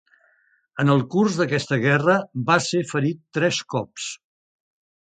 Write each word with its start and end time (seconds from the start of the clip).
En 0.83 0.89
el 0.93 1.03
curs 1.15 1.37
d'aquesta 1.41 1.79
guerra 1.85 2.17
va 2.49 2.59
ser 2.71 2.85
ferit 2.95 3.25
tres 3.41 3.65
cops. 3.77 4.11